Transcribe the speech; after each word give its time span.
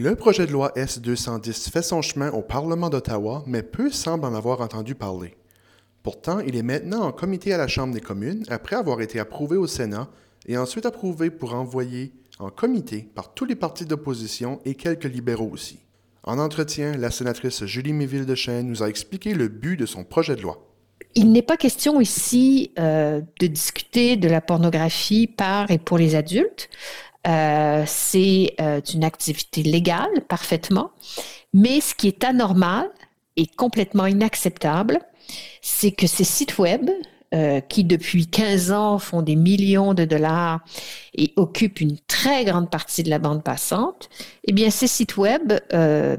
Le 0.00 0.14
projet 0.14 0.46
de 0.46 0.52
loi 0.52 0.70
S-210 0.76 1.72
fait 1.72 1.82
son 1.82 2.02
chemin 2.02 2.30
au 2.30 2.40
Parlement 2.40 2.88
d'Ottawa, 2.88 3.42
mais 3.48 3.64
peu 3.64 3.90
semblent 3.90 4.26
en 4.26 4.34
avoir 4.36 4.60
entendu 4.60 4.94
parler. 4.94 5.34
Pourtant, 6.04 6.38
il 6.38 6.54
est 6.54 6.62
maintenant 6.62 7.02
en 7.02 7.10
comité 7.10 7.52
à 7.52 7.56
la 7.56 7.66
Chambre 7.66 7.92
des 7.92 8.00
communes 8.00 8.44
après 8.48 8.76
avoir 8.76 9.00
été 9.00 9.18
approuvé 9.18 9.56
au 9.56 9.66
Sénat 9.66 10.08
et 10.46 10.56
ensuite 10.56 10.86
approuvé 10.86 11.30
pour 11.30 11.52
envoyer 11.52 12.12
en 12.38 12.50
comité 12.50 13.08
par 13.12 13.34
tous 13.34 13.44
les 13.44 13.56
partis 13.56 13.86
d'opposition 13.86 14.60
et 14.64 14.76
quelques 14.76 15.02
libéraux 15.02 15.50
aussi. 15.52 15.80
En 16.22 16.38
entretien, 16.38 16.96
la 16.96 17.10
sénatrice 17.10 17.64
Julie 17.64 17.92
Méville 17.92 18.24
de 18.24 18.62
nous 18.62 18.84
a 18.84 18.88
expliqué 18.88 19.34
le 19.34 19.48
but 19.48 19.76
de 19.76 19.86
son 19.86 20.04
projet 20.04 20.36
de 20.36 20.42
loi. 20.42 20.64
Il 21.16 21.32
n'est 21.32 21.42
pas 21.42 21.56
question 21.56 22.00
ici 22.00 22.70
euh, 22.78 23.20
de 23.40 23.46
discuter 23.48 24.16
de 24.16 24.28
la 24.28 24.40
pornographie 24.40 25.26
par 25.26 25.68
et 25.72 25.78
pour 25.78 25.98
les 25.98 26.14
adultes. 26.14 26.68
Euh, 27.28 27.84
c'est 27.86 28.54
euh, 28.60 28.80
une 28.94 29.04
activité 29.04 29.62
légale, 29.62 30.22
parfaitement. 30.28 30.90
Mais 31.52 31.80
ce 31.80 31.94
qui 31.94 32.08
est 32.08 32.24
anormal 32.24 32.88
et 33.36 33.46
complètement 33.46 34.06
inacceptable, 34.06 35.00
c'est 35.60 35.92
que 35.92 36.06
ces 36.06 36.24
sites 36.24 36.58
web, 36.58 36.90
euh, 37.34 37.60
qui 37.60 37.84
depuis 37.84 38.26
15 38.26 38.72
ans 38.72 38.98
font 38.98 39.20
des 39.20 39.36
millions 39.36 39.92
de 39.92 40.06
dollars 40.06 40.60
et 41.14 41.34
occupent 41.36 41.82
une 41.82 41.98
très 42.06 42.46
grande 42.46 42.70
partie 42.70 43.02
de 43.02 43.10
la 43.10 43.18
bande 43.18 43.42
passante, 43.42 44.08
eh 44.44 44.52
bien, 44.52 44.70
ces 44.70 44.86
sites 44.86 45.18
web 45.18 45.52
euh, 45.74 46.16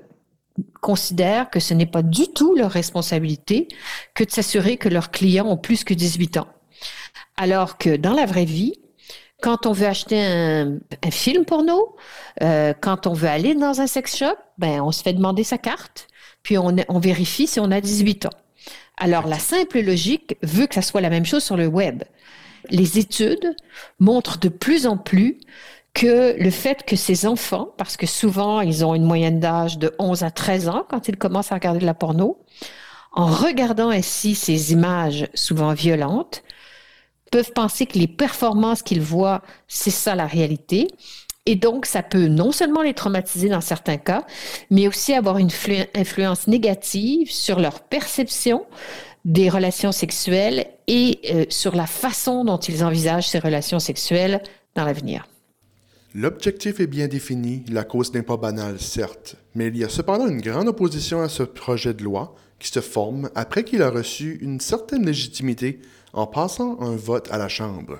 considèrent 0.82 1.50
que 1.50 1.60
ce 1.60 1.74
n'est 1.74 1.88
pas 1.88 2.04
du 2.04 2.28
tout 2.28 2.54
leur 2.56 2.70
responsabilité 2.70 3.68
que 4.14 4.24
de 4.24 4.30
s'assurer 4.30 4.78
que 4.78 4.88
leurs 4.88 5.10
clients 5.10 5.48
ont 5.48 5.58
plus 5.58 5.84
que 5.84 5.96
18 5.96 6.38
ans. 6.38 6.48
Alors 7.38 7.80
que 7.80 7.96
dans 7.96 8.14
la 8.14 8.28
vraie 8.28 8.46
vie, 8.46 8.76
quand 9.42 9.66
on 9.66 9.72
veut 9.72 9.88
acheter 9.88 10.22
un, 10.22 10.80
film 11.12 11.46
porno, 11.46 11.96
euh, 12.42 12.74
quand 12.80 13.08
on 13.08 13.14
veut 13.14 13.30
aller 13.30 13.56
dans 13.56 13.82
un 13.82 13.88
sex 13.88 14.18
shop, 14.18 14.36
ben 14.58 14.82
on 14.82 14.92
se 14.92 15.02
fait 15.02 15.14
demander 15.14 15.44
sa 15.44 15.58
carte, 15.58 16.08
puis 16.44 16.58
on, 16.58 16.76
on 16.88 17.00
vérifie 17.00 17.48
si 17.48 17.60
on 17.60 17.72
a 17.72 17.82
18 17.82 18.26
ans. 18.26 18.38
Alors 18.98 19.28
la 19.28 19.40
simple 19.40 19.80
logique 19.80 20.38
veut 20.44 20.68
que 20.68 20.76
ça 20.76 20.82
soit 20.82 21.02
la 21.02 21.10
même 21.10 21.26
chose 21.26 21.44
sur 21.44 21.56
le 21.58 21.68
web. 21.68 22.04
Les 22.70 23.00
études 23.00 23.56
montrent 24.00 24.40
de 24.40 24.50
plus 24.50 24.86
en 24.86 24.98
plus 24.98 25.40
que 25.94 26.36
le 26.38 26.50
fait 26.52 26.84
que 26.84 26.96
ces 26.96 27.26
enfants, 27.26 27.74
parce 27.78 27.98
que 27.98 28.06
souvent 28.06 28.62
ils 28.62 28.86
ont 28.86 28.94
une 28.94 29.06
moyenne 29.06 29.40
d'âge 29.40 29.78
de 29.78 29.94
11 30.00 30.24
à 30.24 30.32
13 30.32 30.70
ans 30.70 30.86
quand 30.90 31.08
ils 31.08 31.18
commencent 31.18 31.52
à 31.52 31.56
regarder 31.56 31.80
de 31.80 31.86
la 31.86 31.94
porno, 31.94 32.40
en 33.12 33.26
regardant 33.26 33.90
ainsi 33.90 34.36
ces 34.36 34.72
images 34.72 35.28
souvent 35.34 35.74
violentes, 35.74 36.44
peuvent 37.30 37.52
penser 37.54 37.86
que 37.86 37.98
les 37.98 38.08
performances 38.08 38.82
qu'ils 38.82 39.02
voient, 39.02 39.42
c'est 39.68 39.92
ça 39.92 40.16
la 40.16 40.26
réalité. 40.26 40.88
Et 41.46 41.56
donc, 41.56 41.86
ça 41.86 42.04
peut 42.04 42.28
non 42.28 42.52
seulement 42.52 42.84
les 42.84 42.94
traumatiser 42.94 43.50
dans 43.50 43.62
certains 43.62 43.98
cas, 43.98 44.26
mais 44.70 44.88
aussi 44.88 45.14
avoir 45.14 45.38
une 45.38 45.50
influence 45.96 46.48
négative 46.48 47.32
sur 47.32 47.60
leur 47.60 47.82
perception 47.82 48.66
des 49.26 49.50
relations 49.50 49.92
sexuelles 49.92 50.68
et 50.88 51.20
euh, 51.32 51.46
sur 51.50 51.76
la 51.76 51.88
façon 51.88 52.46
dont 52.46 52.58
ils 52.58 52.84
envisagent 52.84 53.28
ces 53.28 53.40
relations 53.40 53.80
sexuelles 53.80 54.42
dans 54.76 54.86
l'avenir. 54.86 55.28
L'objectif 56.16 56.80
est 56.80 56.88
bien 56.88 57.08
défini, 57.08 57.64
la 57.70 57.84
cause 57.84 58.14
n'est 58.14 58.24
pas 58.24 58.38
banale, 58.38 58.80
certes, 58.80 59.36
mais 59.54 59.68
il 59.68 59.78
y 59.78 59.84
a 59.84 59.90
cependant 59.90 60.28
une 60.28 60.42
grande 60.42 60.68
opposition 60.68 61.22
à 61.22 61.30
ce 61.30 61.44
projet 61.44 61.94
de 61.94 62.04
loi 62.04 62.36
qui 62.58 62.70
se 62.70 62.80
forme 62.80 63.30
après 63.36 63.64
qu'il 63.64 63.82
a 63.82 63.90
reçu 63.90 64.40
une 64.42 64.60
certaine 64.60 65.06
légitimité 65.06 65.80
en 66.14 66.28
passant 66.28 66.80
un 66.82 66.96
vote 66.96 67.30
à 67.32 67.38
la 67.38 67.48
Chambre. 67.48 68.00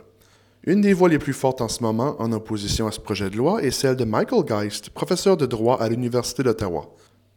Une 0.66 0.82
des 0.82 0.94
voix 0.94 1.10
les 1.10 1.20
plus 1.20 1.34
fortes 1.34 1.62
en 1.62 1.68
ce 1.68 1.82
moment 1.82 2.16
en 2.20 2.32
opposition 2.32 2.88
à 2.88 2.92
ce 2.92 3.00
projet 3.00 3.30
de 3.30 3.38
loi 3.38 3.64
est 3.64 3.72
celle 3.72 3.96
de 3.96 4.04
Michael 4.04 4.44
Geist, 4.44 4.90
professeur 4.90 5.38
de 5.38 5.46
droit 5.46 5.82
à 5.82 5.88
l'Université 5.88 6.44
d'Ottawa. 6.44 6.90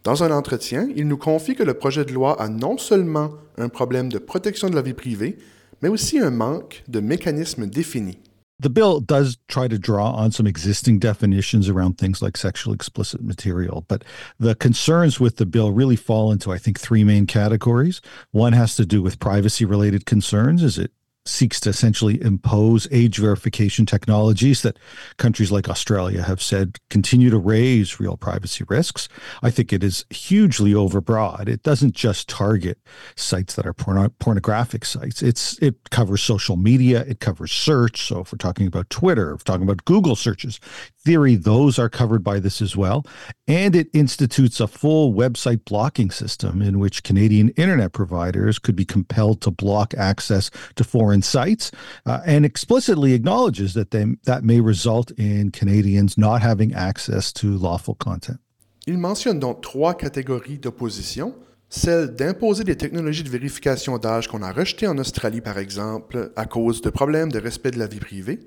Dans 0.05 0.25
un 0.25 0.33
entretien, 0.33 0.89
il 0.97 1.07
nous 1.07 1.17
confie 1.17 1.55
que 1.55 1.63
le 1.63 1.75
projet 1.75 2.05
de 2.05 2.13
loi 2.13 2.41
a 2.41 2.49
non 2.49 2.77
seulement 2.79 3.31
un 3.59 3.69
problème 3.69 4.09
de 4.09 4.19
protection 4.19 4.69
de 4.69 4.75
la 4.75 4.83
vie 4.83 4.95
privée, 4.95 5.39
mais 5.81 5.89
aussi 5.89 6.19
un 6.19 6.31
manque 6.31 6.83
de 6.89 6.99
mécanismes 6.99 7.67
définis. 7.67 8.19
The 8.63 8.71
bill 8.71 9.01
does 9.01 9.39
try 9.49 9.67
to 9.67 9.77
draw 9.77 10.13
on 10.13 10.31
some 10.31 10.47
existing 10.47 11.01
definitions 11.01 11.69
around 11.69 11.99
things 11.99 12.23
like 12.23 12.37
sexually 12.37 12.77
explicit 12.77 13.21
material, 13.21 13.85
but 13.89 14.05
the 14.39 14.55
concerns 14.55 15.19
with 15.19 15.37
the 15.37 15.47
bill 15.47 15.73
really 15.73 15.97
fall 15.97 16.31
into, 16.31 16.53
I 16.53 16.59
think, 16.59 16.79
three 16.79 17.03
main 17.03 17.27
categories. 17.27 18.01
One 18.31 18.53
has 18.53 18.77
to 18.77 18.87
do 18.87 19.03
with 19.03 19.19
privacy 19.19 19.65
related 19.65 20.07
concerns. 20.07 20.63
Is 20.63 20.79
it 20.79 20.93
seeks 21.25 21.61
to 21.61 21.71
essentially 21.71 22.21
impose 22.21 22.89
age 22.91 23.19
verification 23.19 23.87
technologies 23.87 24.63
that 24.63 24.79
countries 25.19 25.53
like 25.53 25.69
Australia 25.69 26.23
have 26.23 26.43
said 26.43 26.79
continue 26.91 27.31
to 27.31 27.39
raise 27.39 28.01
real 28.01 28.17
privacy 28.17 28.65
risks. 28.69 29.09
I 29.43 29.51
think 29.51 29.73
it 29.73 29.85
is 29.85 30.05
hugely 30.11 30.73
overbroad. 30.73 31.49
It 31.49 31.63
doesn't 31.63 31.95
just 31.95 32.29
target 32.29 32.79
sites 33.15 33.55
that 33.55 33.67
are 33.67 33.73
porno- 33.73 34.09
pornographic 34.19 34.85
sites. 34.85 35.23
It's 35.23 35.59
it 35.59 35.91
covers 35.91 36.23
social 36.23 36.57
media, 36.57 37.05
it 37.07 37.21
covers 37.21 37.53
search. 37.53 38.09
So 38.09 38.21
if 38.21 38.33
we're 38.33 38.39
talking 38.39 38.67
about 38.67 38.91
Twitter, 38.91 39.33
if 39.35 39.41
we're 39.41 39.53
talking 39.53 39.63
about 39.63 39.85
Google 39.85 40.17
searches, 40.17 40.59
theory 41.05 41.37
those 41.37 41.79
are 41.79 41.89
covered 41.89 42.25
by 42.25 42.41
this 42.41 42.61
as 42.61 42.77
well, 42.77 43.07
and 43.49 43.75
it 43.75 43.89
institutes 43.93 44.61
a 44.61 44.67
full 44.67 45.13
website 45.13 45.65
blocking 45.65 46.11
system 46.11 46.63
in 46.63 46.79
which 46.79 47.03
Canadian 47.03 47.49
internet 47.51 47.93
providers 47.93 48.59
could 48.59 48.77
be 48.77 48.85
compelled 48.85 49.41
to 49.41 49.51
block 49.51 49.95
access 49.95 50.51
to 50.77 50.85
foreign 50.85 51.23
sites 51.23 51.71
uh, 52.07 52.21
and 52.25 52.45
explicitly 52.45 53.15
acknowledges 53.15 53.75
that 53.75 53.91
they, 53.91 54.07
that 54.25 54.45
may 54.45 54.61
result 54.61 55.11
in 55.13 55.51
Canadians 55.51 56.17
not 56.17 56.41
having 56.43 56.73
access 56.73 57.33
to 57.33 57.57
lawful 57.57 57.95
content. 57.95 58.39
Il 58.87 58.99
mentionne 58.99 59.39
donc 59.39 59.63
trois 59.63 59.95
catégories 59.95 60.59
d'opposition. 60.59 61.35
Celle 61.69 62.15
d'imposer 62.15 62.65
des 62.65 62.77
technologies 62.77 63.23
de 63.23 63.31
vérification 63.31 63.97
d'âge 63.97 64.29
qu'on 64.29 64.43
a 64.43 64.53
rejetées 64.53 64.87
en 64.87 64.99
Australie, 64.99 65.41
par 65.41 65.57
exemple, 65.57 66.33
à 66.37 66.45
cause 66.45 66.83
de 66.83 66.91
problèmes 66.91 67.33
de 67.33 67.39
respect 67.39 67.71
de 67.71 67.79
la 67.79 67.87
vie 67.87 68.01
privée. 68.01 68.41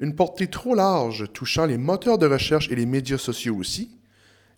Une 0.00 0.14
portée 0.14 0.48
trop 0.48 0.74
large 0.74 1.32
touchant 1.32 1.64
les 1.64 1.78
moteurs 1.78 2.18
de 2.18 2.26
recherche 2.26 2.68
et 2.70 2.76
les 2.76 2.86
médias 2.86 3.18
sociaux 3.18 3.56
aussi. 3.56 3.97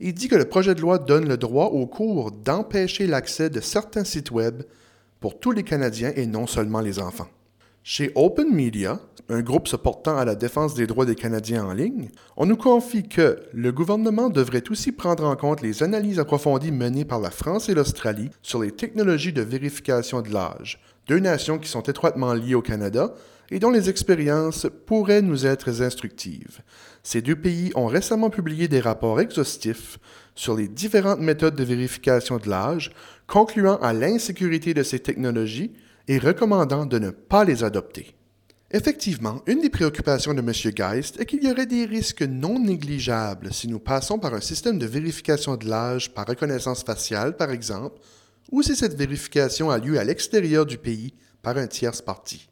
Il 0.03 0.15
dit 0.15 0.29
que 0.29 0.35
le 0.35 0.47
projet 0.47 0.75
de 0.75 0.81
loi 0.81 0.99
donne 0.99 1.29
le 1.29 1.37
droit 1.37 1.67
au 1.67 1.87
cours 1.87 2.33
d'empêcher 2.33 3.07
l'accès 3.07 3.51
de 3.51 3.61
certains 3.61 4.05
sites 4.05 4.31
Web 4.31 4.63
pour 5.21 5.39
tous 5.39 5.53
les 5.53 5.63
Canadiens 5.63 6.13
et 6.17 6.27
non 6.27 6.47
seulement 6.47 6.81
les 6.81 6.99
enfants. 6.99 7.29
Chez 7.83 8.13
Open 8.15 8.55
Media, 8.55 9.01
un 9.31 9.41
groupe 9.41 9.67
se 9.67 9.77
portant 9.77 10.19
à 10.19 10.27
la 10.27 10.35
défense 10.35 10.75
des 10.75 10.87
droits 10.87 11.07
des 11.07 11.15
Canadiens 11.15 11.65
en 11.65 11.73
ligne, 11.73 12.11
on 12.37 12.45
nous 12.45 12.57
confie 12.57 13.09
que 13.09 13.41
le 13.55 13.73
gouvernement 13.73 14.29
devrait 14.29 14.63
aussi 14.71 14.93
prendre 14.93 15.25
en 15.25 15.35
compte 15.35 15.63
les 15.63 15.83
analyses 15.83 16.19
approfondies 16.19 16.73
menées 16.73 17.07
par 17.07 17.21
la 17.21 17.31
France 17.31 17.71
et 17.71 17.75
l'Australie 17.75 18.29
sur 18.43 18.61
les 18.61 18.71
technologies 18.71 19.33
de 19.33 19.41
vérification 19.41 20.21
de 20.21 20.29
l'âge, 20.29 20.79
deux 21.09 21.21
nations 21.21 21.59
qui 21.59 21.71
sont 21.71 21.81
étroitement 21.83 22.35
liées 22.35 22.55
au 22.55 22.61
Canada 22.61 23.15
et 23.51 23.59
dont 23.59 23.71
les 23.71 23.89
expériences 23.89 24.67
pourraient 24.85 25.23
nous 25.23 25.47
être 25.47 25.81
instructives. 25.81 26.61
Ces 27.03 27.23
deux 27.23 27.35
pays 27.35 27.73
ont 27.77 27.87
récemment 27.87 28.29
publié 28.29 28.69
des 28.69 28.81
rapports 28.81 29.21
exhaustifs 29.21 29.99
sur 30.35 30.55
les 30.55 30.69
différentes 30.69 31.21
méthodes 31.21 31.57
de 31.57 31.65
vérification 31.65 32.37
de 32.37 32.49
l'âge, 32.49 32.93
concluant 33.27 33.79
à 33.79 33.95
l'insécurité 33.95 34.75
de 34.75 34.83
ces 34.83 35.01
technologies 35.01 35.73
et 36.11 36.19
recommandant 36.19 36.87
de 36.87 36.99
ne 36.99 37.11
pas 37.11 37.45
les 37.45 37.63
adopter. 37.63 38.17
Effectivement, 38.73 39.43
une 39.47 39.61
des 39.61 39.71
préoccupations 39.71 40.35
de 40.35 40.41
M. 40.41 40.53
Geist 40.75 41.21
est 41.21 41.25
qu'il 41.25 41.45
y 41.45 41.49
aurait 41.49 41.67
des 41.67 41.85
risques 41.85 42.23
non 42.23 42.59
négligeables 42.59 43.53
si 43.53 43.69
nous 43.69 43.79
passons 43.79 44.19
par 44.19 44.35
un 44.35 44.41
système 44.41 44.81
de 44.81 44.87
vérification 44.87 45.57
de 45.57 45.69
l'âge 45.69 46.13
par 46.13 46.27
reconnaissance 46.27 46.83
faciale, 46.83 47.37
par 47.37 47.53
exemple, 47.53 48.01
ou 48.51 48.61
si 48.61 48.75
cette 48.75 48.99
vérification 48.99 49.71
a 49.71 49.79
lieu 49.79 50.01
à 50.01 50.05
l'extérieur 50.05 50.67
du 50.67 50.79
pays 50.79 51.15
par 51.43 51.57
un 51.59 51.69
tierce 51.69 52.03
parti. 52.03 52.49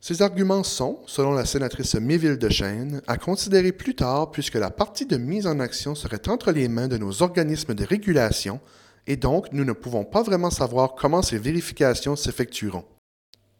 Ces 0.00 0.20
arguments 0.20 0.64
sont, 0.64 0.98
selon 1.06 1.30
la 1.30 1.44
sénatrice 1.44 1.94
Méville 1.94 2.38
de 2.38 2.48
Chêne, 2.48 3.02
à 3.06 3.18
considérer 3.18 3.70
plus 3.70 3.94
tard 3.94 4.32
puisque 4.32 4.54
la 4.56 4.70
partie 4.70 5.06
de 5.06 5.16
mise 5.16 5.46
en 5.46 5.60
action 5.60 5.94
serait 5.94 6.28
entre 6.28 6.50
les 6.50 6.66
mains 6.66 6.88
de 6.88 6.98
nos 6.98 7.22
organismes 7.22 7.74
de 7.74 7.84
régulation 7.84 8.58
et 9.06 9.14
donc 9.16 9.52
nous 9.52 9.64
ne 9.64 9.74
pouvons 9.74 10.04
pas 10.04 10.24
vraiment 10.24 10.50
savoir 10.50 10.96
comment 10.96 11.22
ces 11.22 11.38
vérifications 11.38 12.16
s'effectueront. 12.16 12.84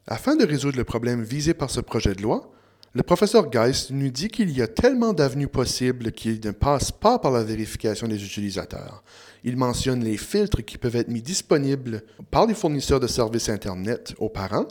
Afin 0.08 0.37
de 0.37 0.47
résoudre 0.47 0.76
le 0.76 0.85
problème 0.85 1.25
visé 1.25 1.53
par 1.53 1.69
ce 1.69 1.81
projet 1.81 2.14
de 2.14 2.23
loi, 2.23 2.53
le 2.94 3.03
professeur 3.03 3.50
Geist 3.50 3.91
nous 3.91 4.08
dit 4.08 4.29
qu'il 4.29 4.50
y 4.50 4.62
a 4.62 4.69
tellement 4.69 5.12
d'avenues 5.12 5.49
possibles 5.49 6.12
qui 6.12 6.41
ne 6.43 6.53
passent 6.53 6.93
pas 6.93 7.19
par 7.19 7.32
la 7.32 7.43
vérification 7.43 8.06
des 8.06 8.25
utilisateurs. 8.25 9.03
Il 9.43 9.56
mentionne 9.56 10.05
les 10.05 10.17
filtres 10.17 10.64
qui 10.64 10.79
peuvent 10.79 10.94
être 10.94 11.08
mis 11.08 11.23
disponibles 11.23 12.05
par 12.31 12.47
les 12.47 12.55
fournisseurs 12.55 13.00
de 13.00 13.08
services 13.08 13.49
Internet 13.49 14.14
aux 14.19 14.29
parents, 14.29 14.69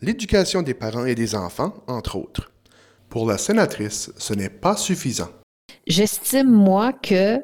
l'éducation 0.00 0.62
des 0.62 0.74
parents 0.74 1.04
et 1.04 1.16
des 1.16 1.34
enfants, 1.34 1.74
entre 1.88 2.16
autres. 2.16 2.52
Pour 3.08 3.26
la 3.26 3.38
sénatrice, 3.38 4.12
ce 4.16 4.34
n'est 4.34 4.50
pas 4.50 4.76
suffisant. 4.76 5.30
J'estime, 5.88 6.50
moi, 6.50 6.92
que 6.92 7.40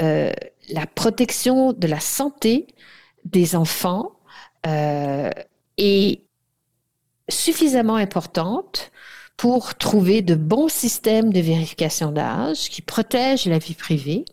euh, 0.00 0.32
la 0.70 0.86
protection 0.86 1.74
de 1.74 1.86
la 1.86 2.00
santé 2.00 2.68
des 3.26 3.54
enfants 3.54 4.12
euh, 4.66 5.30
est 5.76 6.22
suffisamment 7.30 7.96
importante 7.96 8.90
pour 9.36 9.74
trouver 9.74 10.22
de 10.22 10.34
bons 10.34 10.68
systèmes 10.68 11.32
de 11.32 11.40
vérification 11.40 12.12
d'âge 12.12 12.68
qui 12.68 12.82
protègent 12.82 13.46
la 13.46 13.58
vie 13.58 13.74
privée 13.74 14.24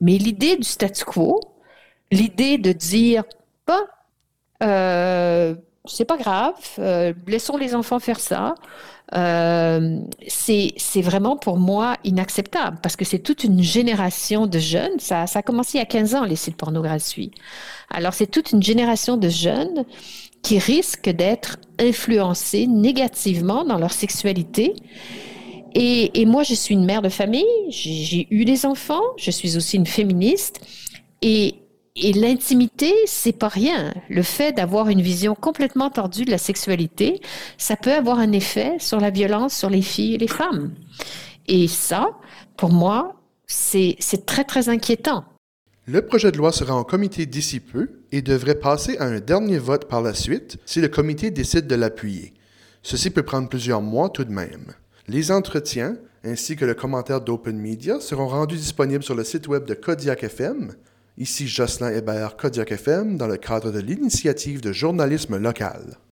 Mais 0.00 0.18
l'idée 0.18 0.56
du 0.56 0.64
statu 0.64 1.04
quo, 1.04 1.40
l'idée 2.12 2.58
de 2.58 2.72
dire, 2.72 3.24
bah, 3.66 3.80
euh, 4.62 5.54
c'est 5.84 6.04
pas 6.04 6.16
grave, 6.16 6.54
euh, 6.78 7.12
laissons 7.26 7.56
les 7.56 7.74
enfants 7.74 7.98
faire 7.98 8.20
ça, 8.20 8.54
euh, 9.14 9.98
c'est 10.28 11.02
vraiment 11.02 11.36
pour 11.36 11.56
moi 11.58 11.96
inacceptable 12.04 12.78
parce 12.82 12.94
que 12.94 13.04
c'est 13.04 13.18
toute 13.18 13.42
une 13.44 13.62
génération 13.62 14.46
de 14.46 14.58
jeunes. 14.58 14.98
Ça, 15.00 15.26
ça 15.26 15.40
a 15.40 15.42
commencé 15.42 15.78
il 15.78 15.80
y 15.80 15.82
a 15.82 15.86
15 15.86 16.14
ans, 16.14 16.24
les 16.24 16.36
sites 16.36 16.56
pornographiques. 16.56 17.36
Alors, 17.90 18.14
c'est 18.14 18.28
toute 18.28 18.52
une 18.52 18.62
génération 18.62 19.16
de 19.16 19.28
jeunes 19.28 19.84
qui 20.42 20.58
risquent 20.58 21.10
d'être 21.10 21.58
influencés 21.78 22.66
négativement 22.66 23.64
dans 23.64 23.78
leur 23.78 23.92
sexualité. 23.92 24.74
Et, 25.74 26.20
et, 26.20 26.26
moi, 26.26 26.42
je 26.42 26.54
suis 26.54 26.74
une 26.74 26.84
mère 26.84 27.02
de 27.02 27.08
famille, 27.08 27.44
j'ai 27.68 28.26
eu 28.30 28.44
des 28.44 28.66
enfants, 28.66 29.02
je 29.16 29.30
suis 29.30 29.56
aussi 29.56 29.76
une 29.76 29.86
féministe. 29.86 30.60
Et, 31.22 31.56
et 31.96 32.12
l'intimité, 32.12 32.92
c'est 33.06 33.36
pas 33.36 33.48
rien. 33.48 33.92
Le 34.08 34.22
fait 34.22 34.52
d'avoir 34.52 34.88
une 34.88 35.00
vision 35.00 35.34
complètement 35.34 35.90
tordue 35.90 36.24
de 36.24 36.30
la 36.30 36.38
sexualité, 36.38 37.20
ça 37.58 37.76
peut 37.76 37.92
avoir 37.92 38.18
un 38.18 38.32
effet 38.32 38.76
sur 38.78 39.00
la 39.00 39.10
violence 39.10 39.56
sur 39.56 39.70
les 39.70 39.82
filles 39.82 40.14
et 40.14 40.18
les 40.18 40.28
femmes. 40.28 40.74
Et 41.46 41.68
ça, 41.68 42.10
pour 42.56 42.70
moi, 42.70 43.16
c'est 43.46 43.96
très, 44.26 44.44
très 44.44 44.68
inquiétant. 44.68 45.24
Le 45.86 46.02
projet 46.02 46.30
de 46.30 46.36
loi 46.36 46.52
sera 46.52 46.74
en 46.74 46.84
comité 46.84 47.26
d'ici 47.26 47.60
peu 47.60 47.88
et 48.12 48.22
devrait 48.22 48.54
passer 48.54 48.96
à 48.98 49.04
un 49.04 49.20
dernier 49.20 49.58
vote 49.58 49.88
par 49.88 50.02
la 50.02 50.14
suite 50.14 50.58
si 50.66 50.80
le 50.80 50.88
comité 50.88 51.30
décide 51.30 51.66
de 51.66 51.74
l'appuyer. 51.74 52.34
Ceci 52.82 53.10
peut 53.10 53.22
prendre 53.22 53.48
plusieurs 53.48 53.82
mois 53.82 54.10
tout 54.10 54.24
de 54.24 54.32
même. 54.32 54.72
Les 55.08 55.32
entretiens, 55.32 55.96
ainsi 56.24 56.56
que 56.56 56.64
le 56.64 56.74
commentaire 56.74 57.20
d'Open 57.20 57.58
Media, 57.58 58.00
seront 58.00 58.28
rendus 58.28 58.56
disponibles 58.56 59.02
sur 59.02 59.14
le 59.14 59.24
site 59.24 59.48
web 59.48 59.64
de 59.64 59.74
Kodiak 59.74 60.22
FM, 60.22 60.74
Ici 61.20 61.46
Jocelyn 61.48 61.90
Hébert, 61.90 62.38
Kodiak 62.38 62.72
FM, 62.72 63.18
dans 63.18 63.26
le 63.26 63.36
cadre 63.36 63.70
de 63.70 63.78
l'initiative 63.78 64.62
de 64.62 64.72
journalisme 64.72 65.36
local. 65.36 65.98